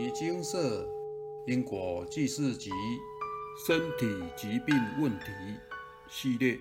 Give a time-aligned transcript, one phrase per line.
[0.00, 0.88] 尼精舍
[1.46, 2.70] 因果记事集
[3.66, 5.26] 身体疾病问题
[6.08, 6.58] 系列。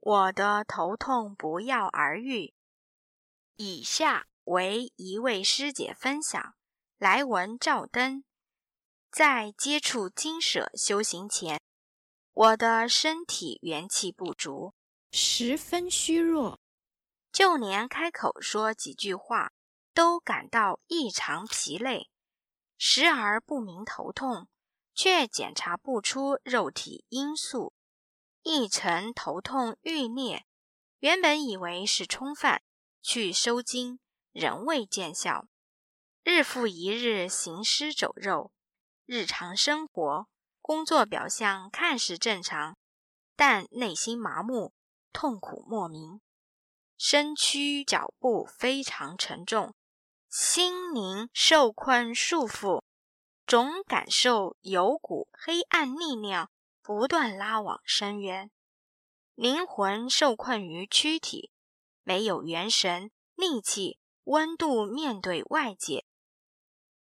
[0.00, 2.52] 我的头痛不药而愈。
[3.56, 6.54] 以下为一位师姐分享：
[6.98, 8.22] 来文照灯。
[9.10, 11.58] 在接触金舍修行前，
[12.34, 14.74] 我的身体元气不足，
[15.10, 16.60] 十分虚弱，
[17.32, 19.52] 就连开口说几句话。
[20.00, 22.08] 都感到异常疲累，
[22.78, 24.48] 时而不明头痛，
[24.94, 27.74] 却检查不出肉体因素。
[28.42, 30.46] 一晨头痛欲裂，
[31.00, 32.62] 原本以为是冲犯，
[33.02, 34.00] 去收经
[34.32, 35.46] 仍未见效。
[36.24, 38.52] 日复一日行尸走肉，
[39.04, 40.26] 日常生活、
[40.62, 42.78] 工作表象看似正常，
[43.36, 44.72] 但内心麻木，
[45.12, 46.22] 痛苦莫名，
[46.96, 49.74] 身躯脚步非常沉重。
[50.30, 52.84] 心灵受困束缚，
[53.48, 58.48] 总感受有股黑暗力量不断拉往深渊。
[59.34, 61.50] 灵魂受困于躯体，
[62.04, 66.06] 没有元神、力气、温度面对外界。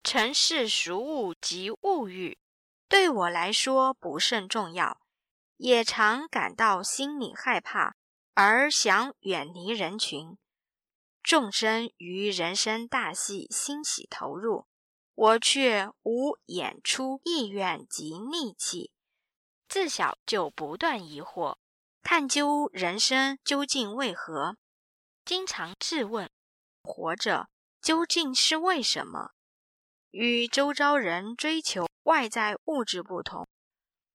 [0.03, 2.37] 尘世俗物及物欲，
[2.89, 4.99] 对我来说不甚重要，
[5.55, 7.95] 也常感到心里害怕，
[8.33, 10.37] 而想远离人群。
[11.23, 14.67] 众生于人生大戏欣喜投入，
[15.15, 18.91] 我却无演出意愿及力气。
[19.69, 21.55] 自小就不断疑惑，
[22.03, 24.57] 探究人生究竟为何，
[25.23, 26.29] 经常质问：
[26.83, 27.47] 活着
[27.81, 29.31] 究竟是为什么？
[30.11, 33.47] 与周遭人追求外在物质不同，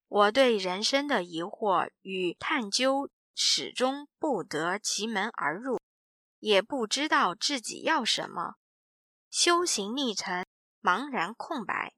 [0.08, 5.80] 我对人生的疑惑与探究始终不得其门而入。
[6.38, 8.54] 也不知道自己要什么，
[9.30, 10.44] 修行历程
[10.80, 11.94] 茫然空白，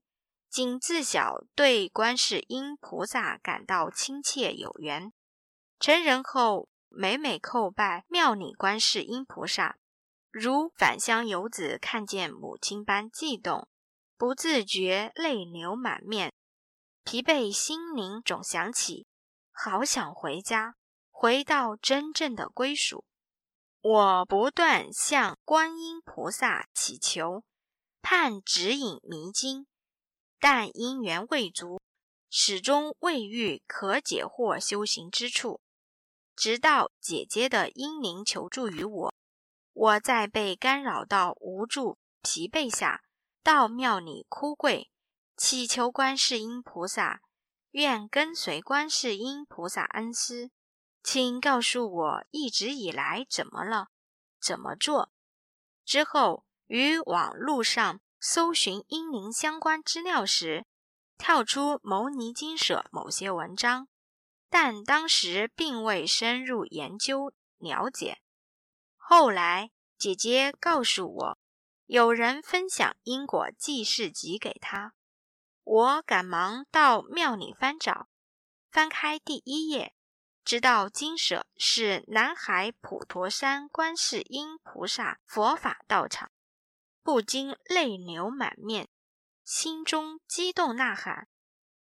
[0.49, 5.13] 仅自小对观世音菩萨感到亲切有缘。
[5.79, 9.77] 成人后，每每叩拜庙里观世音菩萨，
[10.31, 13.69] 如返乡游子看见母亲般悸动，
[14.17, 16.33] 不自觉泪流满面，
[17.05, 19.07] 疲惫心灵总想起，
[19.53, 20.77] 好想回家，
[21.11, 23.05] 回到真正的归属。
[23.83, 27.45] 我不断向观音菩萨祈求，
[28.03, 29.67] 盼指引迷津，
[30.39, 31.81] 但因缘未足，
[32.29, 35.63] 始终未遇可解惑修行之处。
[36.37, 39.15] 直到姐姐的英灵求助于我，
[39.73, 43.03] 我在被干扰到无助、疲惫下，
[43.43, 44.91] 到庙里哭跪，
[45.39, 47.23] 祈求观世音菩萨，
[47.71, 50.51] 愿跟随观世音菩萨恩师。
[51.03, 53.89] 请告诉我，一直以来怎么了？
[54.41, 55.13] 怎么做？
[55.85, 60.67] 之后于网络上搜寻英灵相关资料时，
[61.19, 63.89] 跳出牟尼经舍某些文章，
[64.49, 68.19] 但当时并未深入研究了解。
[68.97, 71.39] 后来姐姐告诉我，
[71.87, 74.95] 有人分享因果记事集给他，
[75.65, 78.09] 我赶忙到庙里翻找，
[78.71, 79.95] 翻开第一页。
[80.45, 86.31] 知道金舍是南海普陀山观世音菩萨佛法道场，
[87.03, 88.89] 不禁泪流满面，
[89.45, 91.29] 心中激动呐喊：“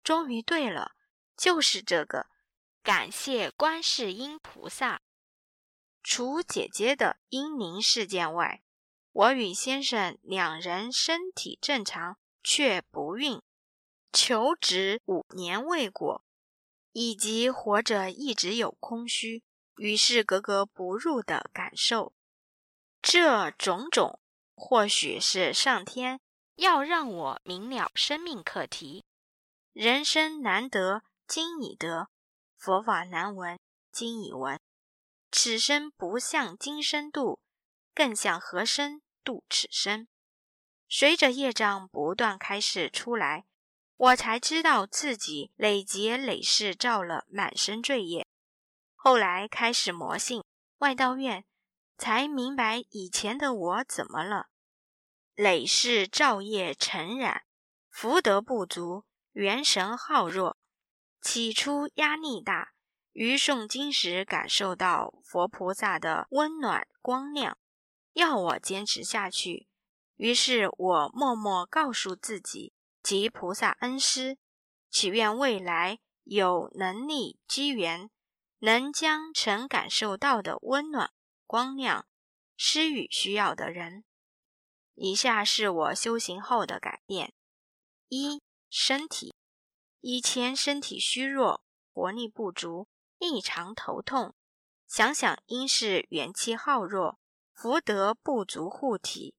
[0.04, 0.92] 终于对了，
[1.36, 2.28] 就是这个！
[2.84, 5.02] 感谢观世音菩萨。”
[6.04, 8.62] 除姐姐的阴灵事件外，
[9.12, 13.42] 我与先生两人身体正常，却不孕，
[14.12, 16.24] 求职五年未果。
[16.92, 19.44] 以及活着一直有空虚，
[19.78, 22.14] 于是格格不入的感受，
[23.02, 24.20] 这种种
[24.56, 26.20] 或许是上天
[26.56, 29.06] 要让我明了生命课题。
[29.72, 32.10] 人生难得今已得，
[32.58, 33.60] 佛法难闻
[33.92, 34.60] 今已闻。
[35.32, 37.40] 此生不向今生度，
[37.94, 40.08] 更向何生度此生？
[40.90, 43.46] 随着业障不断开示出来。
[44.00, 48.26] 我才知道自己累劫累世造了满身罪业，
[48.96, 50.42] 后来开始魔性
[50.78, 51.44] 外道院，
[51.98, 54.48] 才明白以前的我怎么了。
[55.36, 57.44] 累世造业尘染，
[57.90, 59.04] 福德不足，
[59.34, 60.56] 元神耗弱。
[61.22, 62.72] 起初压力大，
[63.12, 67.58] 于诵经时感受到佛菩萨的温暖光亮，
[68.14, 69.68] 要我坚持下去。
[70.16, 72.72] 于是我默默告诉自己。
[73.02, 74.38] 及菩萨恩师，
[74.90, 78.10] 祈愿未来有能力机缘，
[78.60, 81.12] 能将曾感受到的温暖
[81.46, 82.06] 光亮
[82.56, 84.04] 施予需要的人。
[84.96, 87.34] 以下是我修行后的改变：
[88.10, 89.34] 一、身体，
[90.02, 91.64] 以前身体虚弱，
[91.94, 92.88] 活力不足，
[93.18, 94.36] 异常头痛。
[94.88, 97.20] 想想应是元气耗弱，
[97.54, 99.36] 福德不足护体，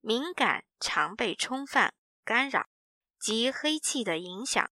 [0.00, 1.94] 敏感常被冲犯
[2.24, 2.66] 干扰
[3.24, 4.70] 及黑气的影响。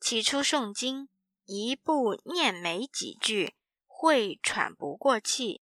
[0.00, 1.08] 起初诵经，
[1.44, 3.54] 一步念没几句，
[3.86, 5.62] 会喘不过气。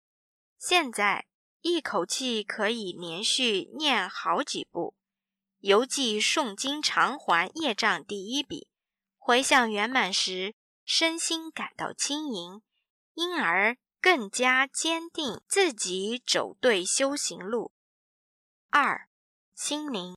[0.57, 1.27] 现在
[1.59, 4.95] 一口气可以连续念好几部，
[5.59, 8.69] 犹记诵经偿还业障第一笔。
[9.17, 10.55] 回向圆满时，
[10.85, 12.61] 身心感到轻盈，
[13.15, 17.73] 因而更加坚定自己走对修行路。
[18.69, 19.09] 二
[19.53, 20.15] 心灵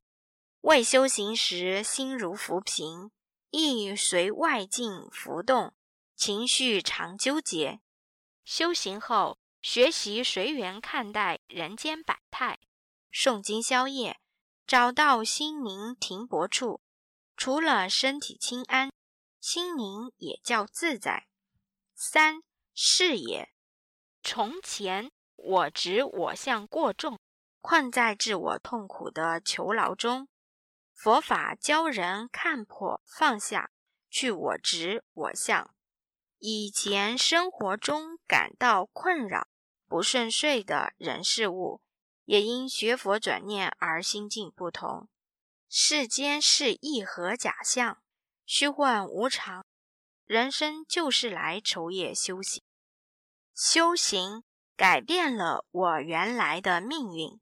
[0.62, 3.10] 未修行时，心如浮萍。
[3.50, 5.74] 易随外境浮动，
[6.14, 7.80] 情绪常纠结。
[8.44, 12.60] 修行后，学习随缘看待人间百态，
[13.12, 14.20] 诵经消业，
[14.66, 16.80] 找到心灵停泊处。
[17.36, 18.92] 除了身体清安，
[19.40, 21.26] 心灵也较自在。
[21.96, 22.42] 三
[22.74, 23.50] 视野，
[24.22, 27.18] 从前我执我相过重，
[27.60, 30.28] 困在自我痛苦的囚牢中。
[31.02, 33.70] 佛法教人看破放下，
[34.10, 35.74] 去我执我相。
[36.36, 39.48] 以前生活中感到困扰、
[39.88, 41.80] 不顺遂的人事物，
[42.26, 45.08] 也因学佛转念而心境不同。
[45.70, 48.02] 世间是一盒假象，
[48.44, 49.64] 虚幻无常，
[50.26, 52.62] 人生就是来筹业修行。
[53.54, 54.44] 修行
[54.76, 57.40] 改变了我原来的命运。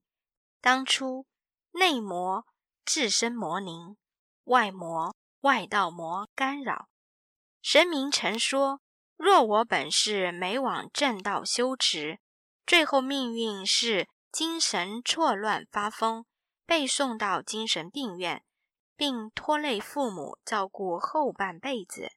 [0.61, 1.27] 当初
[1.73, 2.47] 内魔。
[2.89, 3.99] 自身魔灵，
[4.45, 6.89] 外魔外道魔干扰。
[7.61, 8.81] 神明曾说：
[9.19, 12.19] 若我本是没往正道修持，
[12.65, 16.25] 最后命运是精神错乱发疯，
[16.65, 18.43] 被送到精神病院，
[18.97, 22.13] 并拖累父母照顾后半辈子。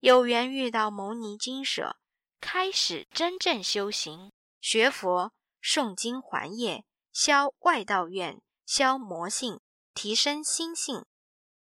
[0.00, 1.96] 有缘遇到牟尼金舍，
[2.38, 5.32] 开始真正修行，学佛
[5.62, 6.84] 诵经还业，
[7.14, 9.58] 消外道怨，消魔性。
[9.96, 11.06] 提升心性，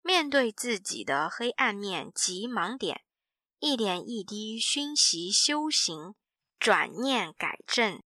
[0.03, 3.01] 面对自己的黑暗面及盲点，
[3.57, 6.13] 一点一滴熏习修行，
[6.59, 8.03] 转念改正，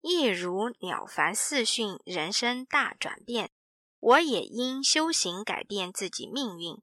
[0.00, 3.50] 亦如《了凡四训》，人生大转变。
[3.98, 6.80] 我也因修行改变自己命运，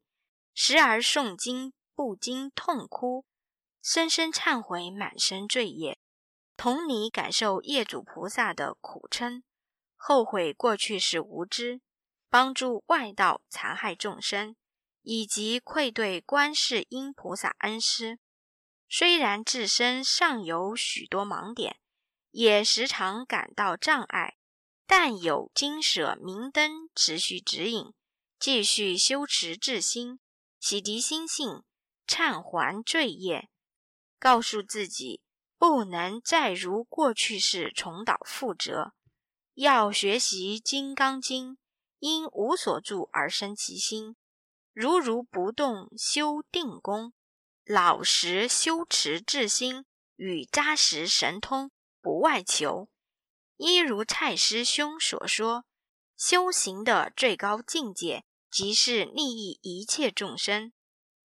[0.54, 3.24] 时而诵经不禁痛哭，
[3.82, 5.98] 深深忏悔满身罪业，
[6.58, 9.44] 同你感受业主菩萨的苦称，
[9.96, 11.80] 后悔过去是无知。
[12.32, 14.56] 帮助外道残害众生，
[15.02, 18.20] 以及愧对观世音菩萨恩师。
[18.88, 21.82] 虽然自身尚有许多盲点，
[22.30, 24.38] 也时常感到障碍，
[24.88, 27.94] 但有金舍明灯持续指引，
[28.40, 30.20] 继续修持至心，
[30.58, 31.64] 洗涤心性，
[32.08, 33.50] 忏还罪业，
[34.18, 35.22] 告诉自己
[35.58, 38.94] 不能再如过去式重蹈覆辙，
[39.56, 41.56] 要学习《金刚经》。
[42.02, 44.16] 因无所住而生其心，
[44.74, 47.14] 如如不动修定功，
[47.64, 51.70] 老实修持至心与扎实神通
[52.02, 52.90] 不外求。
[53.56, 55.66] 一如蔡师兄所说，
[56.18, 60.74] 修行的最高境界即是利益一切众生，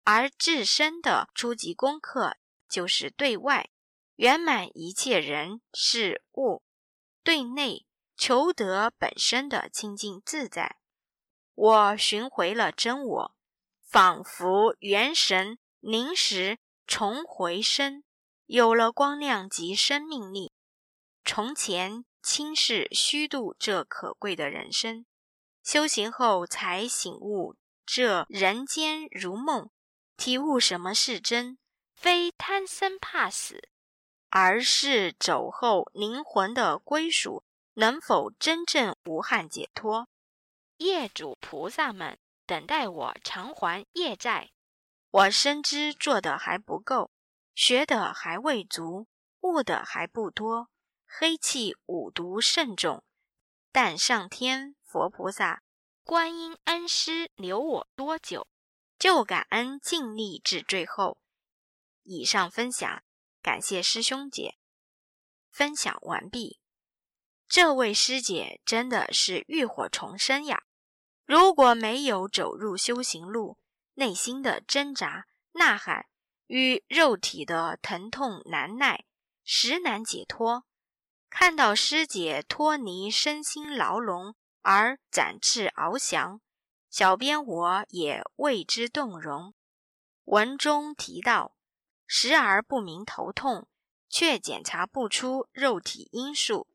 [0.05, 2.37] 而自身的初级功课
[2.69, 3.71] 就是对外
[4.17, 6.63] 圆满一切人事物，
[7.25, 7.87] 对内。
[8.17, 10.77] 求得本身的清净自在，
[11.55, 13.37] 我寻回了真我，
[13.83, 18.05] 仿佛元神临时重回身，
[18.47, 20.53] 有了光亮及生命力。
[21.25, 25.05] 从前轻视虚度这可贵的人生，
[25.63, 29.71] 修行后才醒悟，这人间如梦，
[30.17, 31.59] 体悟什么是真，
[31.95, 33.69] 非贪生怕死，
[34.31, 37.45] 而是走后灵魂的归属。
[37.79, 40.09] 能否真正无憾解脱？
[40.79, 44.51] 业主菩萨们等待我偿还业债，
[45.11, 47.11] 我深知做的还不够，
[47.55, 49.07] 学的还未足，
[49.41, 50.71] 悟的还不多，
[51.07, 53.05] 黑气五毒甚重。
[53.71, 55.63] 但上天、佛菩萨、
[56.03, 58.49] 观音恩师留我多久，
[58.99, 61.19] 就感恩尽力至最后。
[62.05, 63.03] 以上分享，
[63.43, 64.57] 感谢师兄姐。
[65.51, 66.59] 分享完毕。
[67.49, 70.65] 这位师姐真的是浴火重生呀！
[71.25, 73.57] 如果没有走入修行路，
[73.95, 76.07] 内心的挣扎、呐喊
[76.49, 79.05] 与肉体的疼痛难耐，
[79.45, 80.65] 实难解脱。
[81.31, 86.41] 看到师姐脱离身心牢笼而展翅翱翔，
[86.91, 89.55] 小编我也为之动容。
[90.25, 91.57] 文中提到，
[92.07, 93.69] 时而不明头痛，
[94.09, 96.67] 却检查不出肉体因素，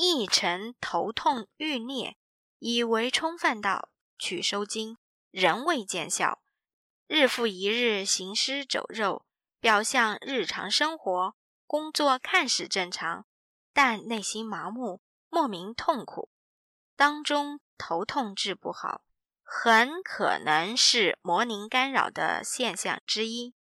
[0.00, 2.16] 亦称头痛欲裂，
[2.60, 4.96] 以为充饭道取收经，
[5.32, 6.40] 仍未见效。
[7.08, 9.26] 日复一日行尸走肉，
[9.58, 11.34] 表象日常生活
[11.66, 13.26] 工作看似正常，
[13.72, 16.30] 但内心麻木，莫名痛苦。
[16.94, 19.02] 当中头痛治不好。
[19.50, 23.54] 很可能是魔灵干扰的现象之一。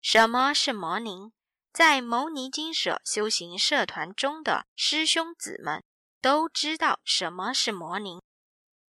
[0.00, 1.32] 什么是魔灵？
[1.74, 5.82] 在牟尼精舍修行社团中的师兄姊们
[6.20, 8.22] 都知道什么是魔灵，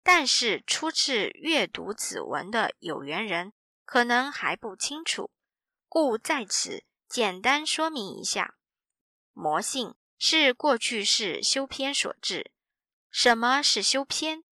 [0.03, 3.53] 但是初次阅读此文的有缘人
[3.85, 5.31] 可能还不清楚，
[5.89, 8.53] 故在此简单说明一下：
[9.33, 12.51] 魔性是过去世修偏所致。
[13.09, 14.43] 什么是修偏？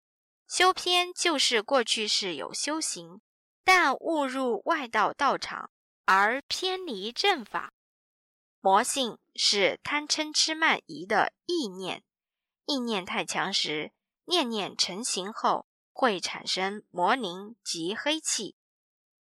[0.48, 3.20] 修偏就是过去式有修行，
[3.62, 5.70] 但误入外道道场
[6.06, 7.74] 而偏离正法。
[8.64, 12.04] 魔性是贪嗔痴慢疑的意念，
[12.64, 13.90] 意念太强时，
[14.25, 18.54] 念念成形后会产生魔灵及黑气。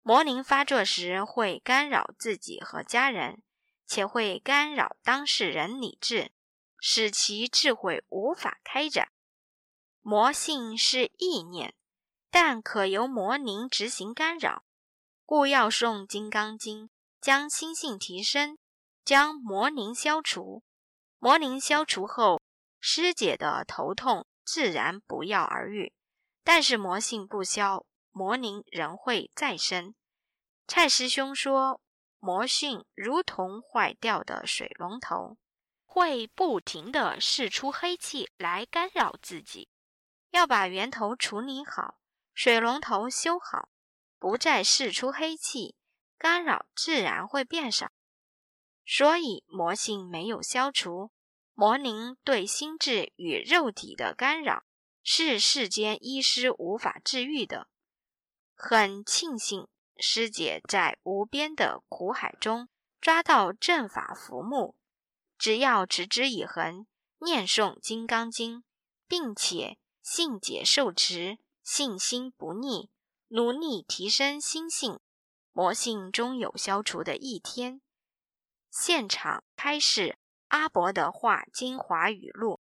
[0.03, 3.43] 魔灵发作时会干扰自己和家人，
[3.87, 6.33] 且会干扰当事人理智，
[6.79, 9.11] 使其智慧无法开展。
[10.03, 11.75] 魔性是意念，
[12.31, 14.65] 但可由魔灵执行干扰，
[15.25, 16.89] 故要诵《金刚经》，
[17.23, 18.59] 将心性提升，
[19.05, 20.63] 将魔灵消除。
[21.19, 22.41] 魔灵消除后，
[22.81, 25.93] 师姐的头痛自然不药而愈。
[26.43, 29.95] 但是魔性不消，魔灵仍会再生。
[30.67, 31.81] 蔡师兄说，
[32.19, 35.37] 魔性如同坏掉的水龙头，
[35.85, 39.69] 会不停地释出黑气来干扰自己。
[40.31, 41.99] 要把源头处理好，
[42.33, 43.69] 水龙头修好，
[44.19, 45.75] 不再释出黑气，
[46.17, 47.91] 干扰自然会变少。
[48.93, 51.13] 所以魔性没有消除，
[51.55, 54.65] 魔灵对心智与肉体的干扰
[55.05, 57.69] 是世间医师无法治愈的。
[58.57, 62.69] 很庆幸师姐在无边的苦海中
[63.01, 64.75] 抓到正法浮木，
[65.39, 66.89] 只要持之以恒，
[67.21, 68.59] 念诵《金刚经》，
[69.07, 69.79] 并且。
[70.03, 72.89] 信解受持，信心不逆，
[73.29, 74.99] 努力提升心性，
[75.53, 77.83] 魔性终有消除的一天。
[78.71, 82.61] 现场开示阿伯的话精华语录：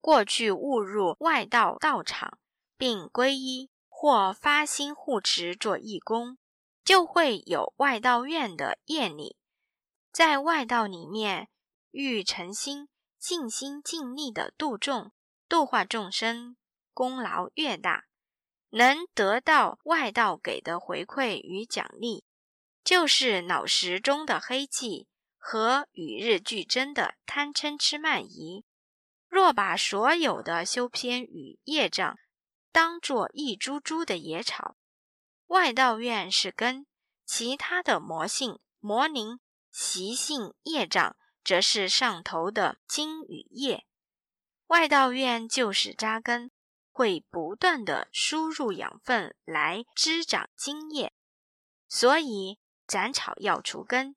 [0.00, 2.38] 过去误入外道道场，
[2.76, 6.36] 并皈依或发心护持做义工，
[6.84, 9.36] 就会有外道院的业力。
[10.12, 11.48] 在外道里面，
[11.92, 15.12] 欲诚心、尽心尽力的度众、
[15.48, 16.56] 度化众生。
[16.92, 18.06] 功劳越大，
[18.70, 22.24] 能得到外道给的回馈与奖励，
[22.84, 25.06] 就是脑石中的黑气
[25.40, 28.64] 和与日俱增的贪嗔痴慢疑。
[29.28, 32.16] 若把所有的修偏与业障
[32.70, 34.76] 当作一株株的野草，
[35.46, 36.86] 外道院是根，
[37.26, 39.40] 其他的魔性、魔灵、
[39.72, 43.84] 习性、业障，则是上头的茎与叶。
[44.68, 46.52] 外道院就是扎根。
[46.92, 51.14] 会不断的输入养分来滋长精液，
[51.88, 54.16] 所以斩草要除根，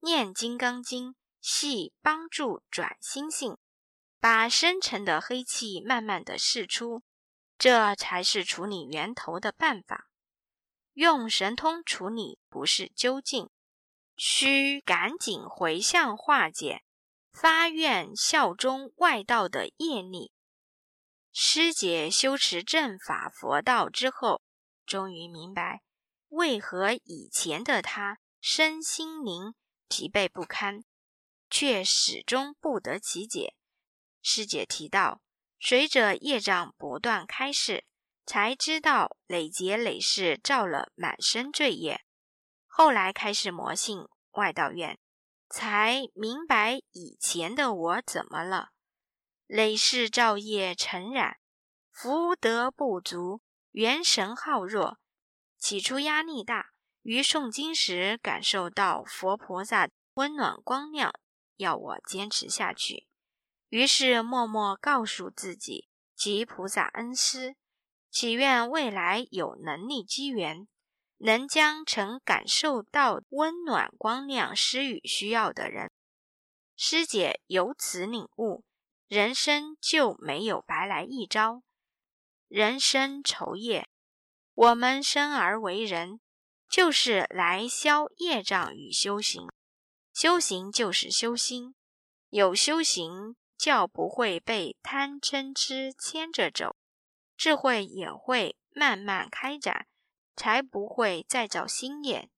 [0.00, 3.56] 念金刚经系帮助转心性，
[4.20, 7.02] 把深沉的黑气慢慢的释出，
[7.56, 10.08] 这才是处理源头的办法。
[10.92, 13.50] 用神通处理不是究竟，
[14.16, 16.82] 需赶紧回向化解，
[17.32, 20.32] 发愿效忠外道的业力。
[21.32, 24.42] 师姐修持正法佛道之后，
[24.84, 25.82] 终于明白
[26.28, 29.54] 为何以前的她身心灵
[29.88, 30.84] 疲惫不堪，
[31.50, 33.54] 却始终不得其解。
[34.22, 35.22] 师姐提到，
[35.58, 37.84] 随着业障不断开示，
[38.26, 42.04] 才知道累劫累世造了满身罪业。
[42.66, 44.98] 后来开始魔性外道院，
[45.48, 48.70] 才明白以前的我怎么了。
[49.46, 51.38] 累世造业尘染，
[51.90, 53.40] 福德不足，
[53.70, 54.98] 元神耗弱。
[55.58, 61.12] 起初压力大，于诵经时感受到佛菩萨温暖光亮，
[61.56, 63.06] 要我坚持下去。
[63.68, 67.56] 于是默默告诉自己，及菩萨恩师，
[68.10, 70.66] 祈愿未来有能力机缘，
[71.18, 75.90] 能将曾感受到温暖光亮施予需要的人。
[76.76, 78.64] 师姐由此领悟。
[79.08, 81.62] 人生就没有白来一遭，
[82.46, 83.88] 人生愁业。
[84.52, 86.20] 我们生而为人，
[86.68, 89.48] 就是来消业障与修行。
[90.12, 91.74] 修行就是修心，
[92.30, 96.76] 有修行，就不会被贪嗔痴牵着走，
[97.36, 99.86] 智慧也会慢慢开展，
[100.34, 102.28] 才不会再造心业，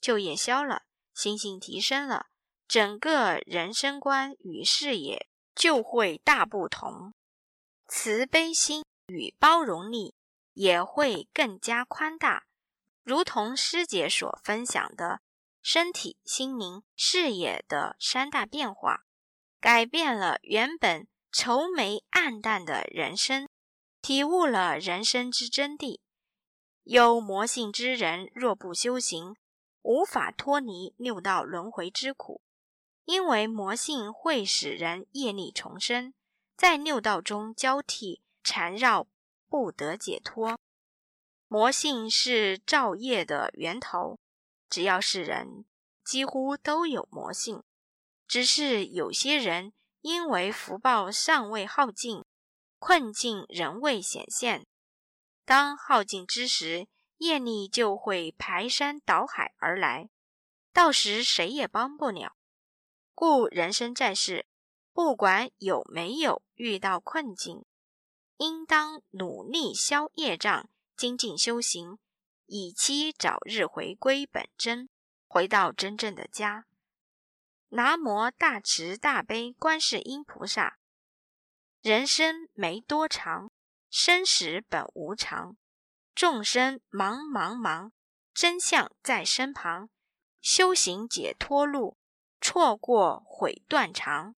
[0.00, 0.82] 旧业消了，
[1.14, 2.26] 心性提升了，
[2.66, 7.12] 整个人生观与视野就会大不同，
[7.86, 10.14] 慈悲心与包容力
[10.54, 12.46] 也会更加宽大，
[13.02, 15.20] 如同师姐所分享的。
[15.64, 19.04] 身体、心灵、视野的三大变化，
[19.60, 23.48] 改变了原本愁眉暗淡的人生，
[24.00, 26.00] 体悟了人生之真谛。
[26.82, 29.36] 有魔性之人，若不修行，
[29.82, 32.42] 无法脱离六道轮回之苦，
[33.04, 36.12] 因为魔性会使人业力重生，
[36.56, 39.06] 在六道中交替缠绕，
[39.48, 40.58] 不得解脱。
[41.52, 44.18] 魔性是造业的源头。
[44.70, 45.66] 只要是人，
[46.02, 47.62] 几乎都有魔性，
[48.26, 52.24] 只是有些人因为福报尚未耗尽，
[52.78, 54.66] 困境仍未显现。
[55.44, 60.08] 当耗尽之时，业力就会排山倒海而来，
[60.72, 62.34] 到时谁也帮不了。
[63.14, 64.46] 故人生在世，
[64.94, 67.66] 不管有没有遇到困境，
[68.38, 71.98] 应当努力消业障，精进修行。
[72.46, 74.88] 以期早日回归本真，
[75.26, 76.66] 回到真正的家。
[77.70, 80.76] 南无大慈大悲观世音菩萨。
[81.80, 83.50] 人生没多长，
[83.88, 85.56] 生死本无常，
[86.14, 87.92] 众生忙忙忙，
[88.34, 89.88] 真相在身旁。
[90.42, 91.96] 修行解脱路，
[92.40, 94.34] 错过悔断肠。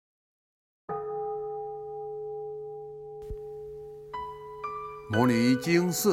[5.09, 6.13] 摩尼经寺。